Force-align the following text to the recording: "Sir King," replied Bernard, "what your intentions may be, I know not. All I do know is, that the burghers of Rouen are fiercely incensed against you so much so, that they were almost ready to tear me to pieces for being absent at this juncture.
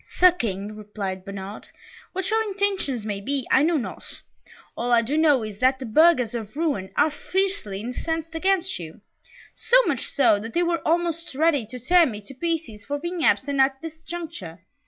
"Sir 0.07 0.31
King," 0.31 0.75
replied 0.75 1.23
Bernard, 1.23 1.67
"what 2.13 2.27
your 2.31 2.41
intentions 2.41 3.05
may 3.05 3.21
be, 3.21 3.45
I 3.51 3.61
know 3.61 3.77
not. 3.77 4.23
All 4.75 4.91
I 4.91 5.03
do 5.03 5.15
know 5.15 5.43
is, 5.43 5.59
that 5.59 5.77
the 5.77 5.85
burghers 5.85 6.33
of 6.33 6.55
Rouen 6.55 6.89
are 6.97 7.11
fiercely 7.11 7.81
incensed 7.81 8.33
against 8.33 8.79
you 8.79 9.01
so 9.53 9.77
much 9.85 10.07
so, 10.07 10.39
that 10.39 10.55
they 10.55 10.63
were 10.63 10.81
almost 10.87 11.35
ready 11.35 11.67
to 11.67 11.77
tear 11.77 12.07
me 12.07 12.19
to 12.21 12.33
pieces 12.33 12.83
for 12.83 12.97
being 12.97 13.23
absent 13.23 13.59
at 13.59 13.79
this 13.83 13.99
juncture. 13.99 14.61